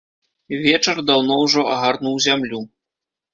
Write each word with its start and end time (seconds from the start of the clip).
Вечар 0.63 1.01
даўно 1.09 1.37
ўжо 1.43 1.67
агарнуў 1.75 2.17
зямлю. 2.29 2.65